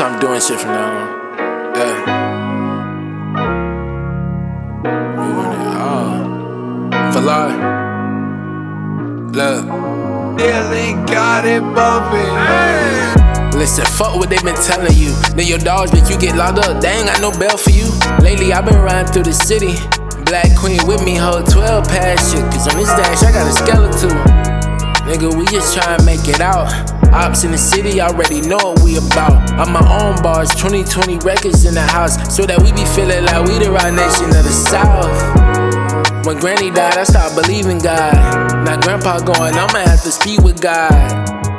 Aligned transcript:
I'm 0.00 0.18
doing 0.18 0.40
shit 0.40 0.58
from 0.58 0.70
now 0.70 0.90
on. 0.90 1.06
Yeah. 1.76 1.96
We 5.20 5.28
want 5.36 5.54
it 5.54 5.66
all. 5.78 7.12
For 7.12 7.20
life. 7.20 7.58
Look. 9.34 9.64
Dylan 10.36 11.06
got 11.06 11.44
it 11.44 11.62
bumping. 11.74 12.34
Listen, 13.56 13.84
fuck 13.84 14.16
what 14.16 14.30
they 14.30 14.38
been 14.38 14.56
telling 14.56 14.96
you. 14.96 15.12
Then 15.36 15.46
your 15.46 15.58
dogs 15.58 15.92
make 15.92 16.10
you 16.10 16.18
get 16.18 16.34
locked 16.34 16.58
up. 16.58 16.80
They 16.80 16.88
ain't 16.90 17.06
got 17.06 17.20
no 17.20 17.30
bail 17.30 17.56
for 17.56 17.70
you. 17.70 17.86
Lately, 18.18 18.52
i 18.52 18.60
been 18.60 18.80
riding 18.80 19.12
through 19.12 19.24
the 19.24 19.32
city. 19.32 19.74
Black 20.24 20.56
Queen 20.58 20.80
with 20.86 21.04
me, 21.04 21.14
hold 21.14 21.48
12 21.48 21.86
past 21.86 22.32
shit. 22.32 22.42
Cause 22.50 22.66
on 22.66 22.76
this 22.78 22.88
dash, 22.88 23.22
I 23.22 23.30
got 23.30 23.46
a 23.46 23.52
skeleton. 23.52 24.10
Nigga, 25.06 25.36
we 25.36 25.44
just 25.46 25.76
try 25.76 25.94
and 25.94 26.04
make 26.04 26.26
it 26.26 26.40
out. 26.40 26.93
Ops 27.14 27.44
in 27.44 27.52
the 27.52 27.58
city 27.58 28.00
already 28.00 28.40
know 28.40 28.58
what 28.58 28.82
we 28.82 28.96
about. 28.96 29.38
I'm 29.52 29.72
my 29.72 29.86
own 30.02 30.20
bars, 30.20 30.50
2020 30.50 31.18
records 31.18 31.64
in 31.64 31.74
the 31.74 31.80
house. 31.80 32.18
So 32.34 32.44
that 32.44 32.60
we 32.60 32.72
be 32.72 32.84
feeling 32.90 33.24
like 33.24 33.46
we 33.46 33.62
the 33.62 33.70
right 33.70 33.94
nation 33.94 34.34
of 34.34 34.42
the 34.42 34.50
South. 34.50 36.26
When 36.26 36.38
Granny 36.38 36.70
died, 36.70 36.98
I 36.98 37.04
stopped 37.04 37.36
believing 37.36 37.78
God. 37.78 38.14
Now 38.66 38.80
Grandpa 38.80 39.20
going, 39.20 39.54
I'ma 39.54 39.78
have 39.86 40.02
to 40.02 40.10
speak 40.10 40.40
with 40.40 40.60
God. 40.60 41.53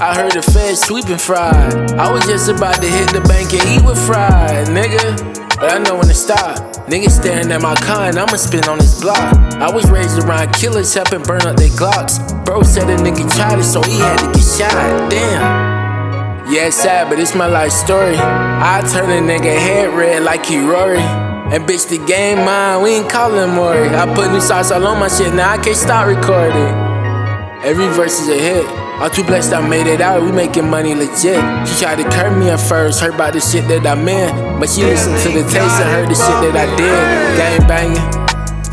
I 0.00 0.14
heard 0.14 0.30
the 0.30 0.42
feds 0.42 0.80
sweeping 0.80 1.18
fried. 1.18 1.90
I 1.98 2.12
was 2.12 2.24
just 2.24 2.48
about 2.48 2.76
to 2.80 2.86
hit 2.86 3.10
the 3.10 3.20
bank 3.22 3.52
and 3.52 3.66
eat 3.66 3.84
with 3.84 3.98
fried, 4.06 4.68
nigga. 4.68 5.18
But 5.58 5.74
I 5.74 5.78
know 5.78 5.96
when 5.96 6.06
to 6.06 6.14
stop. 6.14 6.56
Niggas 6.86 7.18
staring 7.18 7.50
at 7.50 7.60
my 7.60 7.74
and 8.06 8.16
I'ma 8.16 8.36
spin 8.36 8.62
on 8.68 8.78
this 8.78 9.00
block. 9.00 9.18
I 9.58 9.68
was 9.68 9.90
raised 9.90 10.22
around 10.22 10.54
killers 10.54 10.94
helping 10.94 11.24
burn 11.24 11.42
up 11.42 11.56
their 11.56 11.70
Glocks. 11.70 12.22
Bro 12.44 12.62
said 12.62 12.88
a 12.88 12.96
nigga 12.96 13.26
tried 13.34 13.58
it, 13.58 13.64
so 13.64 13.82
he 13.82 13.98
had 13.98 14.18
to 14.18 14.26
get 14.26 14.46
shot. 14.46 15.10
Damn. 15.10 16.46
Yeah, 16.46 16.68
it's 16.68 16.76
sad, 16.76 17.10
but 17.10 17.18
it's 17.18 17.34
my 17.34 17.46
life 17.46 17.72
story. 17.72 18.14
I 18.16 18.88
turn 18.92 19.10
a 19.10 19.20
nigga 19.20 19.58
head 19.58 19.92
red 19.98 20.22
like 20.22 20.46
he 20.46 20.58
Rory. 20.58 20.98
And 21.00 21.64
bitch, 21.66 21.88
the 21.88 21.98
game 22.06 22.44
mine, 22.44 22.82
we 22.82 22.90
ain't 22.90 23.10
callin' 23.10 23.50
Maury. 23.50 23.88
I 23.88 24.06
put 24.14 24.30
new 24.30 24.40
sauce 24.40 24.70
all 24.70 24.86
on 24.86 25.00
my 25.00 25.08
shit, 25.08 25.34
now 25.34 25.50
I 25.50 25.58
can't 25.58 25.76
stop 25.76 26.06
recording. 26.06 26.72
Every 27.64 27.88
verse 27.88 28.20
is 28.20 28.28
a 28.28 28.38
hit. 28.38 28.87
I'm 29.00 29.12
too 29.12 29.22
blessed 29.22 29.52
I 29.52 29.62
made 29.62 29.86
it 29.86 30.00
out, 30.00 30.22
we 30.22 30.32
making 30.32 30.68
money 30.68 30.92
legit. 30.92 31.38
She 31.68 31.78
tried 31.78 32.02
to 32.02 32.04
curb 32.10 32.36
me 32.36 32.50
at 32.50 32.58
first, 32.58 33.00
heard 33.00 33.14
about 33.14 33.32
the 33.32 33.40
shit 33.40 33.68
that 33.68 33.86
I'm 33.86 34.08
in. 34.08 34.58
But 34.58 34.68
she 34.68 34.82
listened 34.82 35.16
to 35.22 35.28
the 35.28 35.46
taste 35.46 35.78
and 35.78 35.88
heard 35.94 36.10
the 36.10 36.18
shit 36.18 36.38
that 36.42 36.58
I 36.58 36.66
did. 36.74 36.98
Gang 37.38 37.62
banging, 37.70 38.02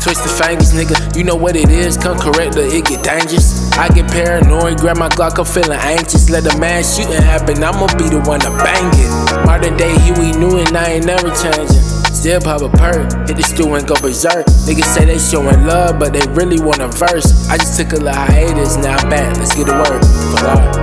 twist 0.02 0.26
the 0.26 0.30
fingers, 0.34 0.74
nigga. 0.74 0.98
You 1.16 1.22
know 1.22 1.36
what 1.36 1.54
it 1.54 1.70
is, 1.70 1.96
come 1.96 2.18
correct 2.18 2.56
or 2.56 2.66
it 2.66 2.84
get 2.84 3.04
dangerous. 3.04 3.70
I 3.78 3.86
get 3.88 4.10
paranoid, 4.10 4.78
grab 4.78 4.98
my 4.98 5.08
Glock, 5.10 5.38
I'm 5.38 5.46
feeling 5.46 5.78
anxious. 5.78 6.28
Let 6.28 6.42
a 6.52 6.58
man 6.58 6.82
shooting 6.82 7.22
happen, 7.22 7.62
I'ma 7.62 7.86
be 7.94 8.10
the 8.10 8.18
one 8.26 8.40
to 8.40 8.50
bang 8.50 8.90
it. 8.98 9.46
Modern 9.46 9.76
day, 9.76 9.94
we 10.18 10.32
knew 10.34 10.58
and 10.58 10.76
I 10.76 10.98
ain't 10.98 11.06
never 11.06 11.30
changing. 11.30 11.95
Still 12.26 12.40
pop 12.40 12.60
a 12.60 12.68
perk, 12.68 13.28
hit 13.28 13.36
the 13.36 13.42
stew 13.44 13.72
and 13.74 13.86
go 13.86 13.94
berserk. 14.02 14.46
Niggas 14.66 14.94
say 14.96 15.04
they 15.04 15.16
showing 15.16 15.64
love, 15.64 16.00
but 16.00 16.12
they 16.12 16.26
really 16.32 16.58
want 16.58 16.80
a 16.80 16.88
verse. 16.88 17.48
I 17.48 17.56
just 17.56 17.78
took 17.78 17.92
a 17.92 18.02
little 18.02 18.12
hiatus, 18.14 18.74
now 18.78 18.96
I'm 18.96 19.08
back, 19.08 19.36
let's 19.36 19.54
get 19.54 19.68
to 19.68 19.72
work. 19.72 20.75